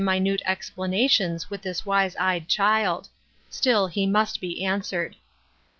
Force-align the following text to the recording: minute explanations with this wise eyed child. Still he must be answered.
minute 0.03 0.41
explanations 0.47 1.51
with 1.51 1.61
this 1.61 1.85
wise 1.85 2.15
eyed 2.15 2.47
child. 2.47 3.07
Still 3.51 3.85
he 3.85 4.07
must 4.07 4.41
be 4.41 4.63
answered. 4.65 5.15